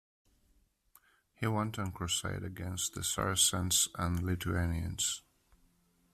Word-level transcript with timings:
He 1.35 1.45
went 1.45 1.77
on 1.77 1.91
crusade 1.91 2.43
against 2.43 2.95
the 2.95 3.03
Saracens 3.03 3.87
and 3.99 4.17
the 4.17 4.25
Lithuanians. 4.25 5.21